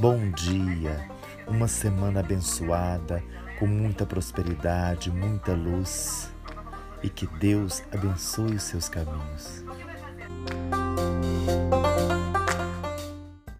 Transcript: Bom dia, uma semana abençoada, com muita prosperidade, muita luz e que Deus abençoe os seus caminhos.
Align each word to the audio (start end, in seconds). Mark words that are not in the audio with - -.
Bom 0.00 0.30
dia, 0.30 1.10
uma 1.48 1.66
semana 1.66 2.20
abençoada, 2.20 3.20
com 3.58 3.66
muita 3.66 4.06
prosperidade, 4.06 5.10
muita 5.10 5.54
luz 5.54 6.32
e 7.02 7.08
que 7.08 7.26
Deus 7.26 7.82
abençoe 7.92 8.54
os 8.54 8.62
seus 8.62 8.88
caminhos. 8.88 9.64